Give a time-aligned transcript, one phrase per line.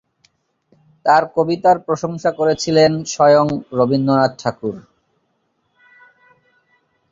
[1.05, 4.75] তার কবিতার প্রশংসা করেছিলেন স্বয়ং কবি রবীন্দ্রনাথ ঠাকুর।